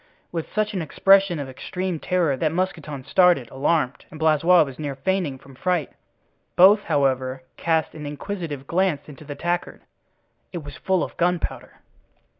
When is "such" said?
0.51-0.73